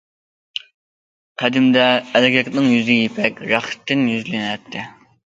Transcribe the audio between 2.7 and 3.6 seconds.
يۈزى يىپەك